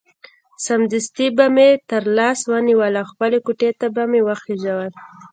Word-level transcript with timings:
سمدستي 0.65 1.27
به 1.37 1.45
مې 1.55 1.69
تر 1.89 2.03
لاس 2.17 2.39
ونیول 2.51 2.93
او 3.01 3.05
خپلې 3.11 3.37
کوټې 3.45 3.71
ته 3.79 3.87
به 3.95 4.03
مې 4.11 4.21
وخېژول. 4.27 4.91